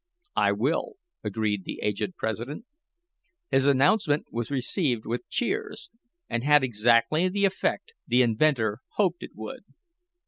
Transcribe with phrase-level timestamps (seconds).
[0.37, 2.65] "I will," agreed the aged president.
[3.51, 5.91] His announcement was received with cheers,
[6.27, 9.61] and had exactly the effect the inventor hoped it would.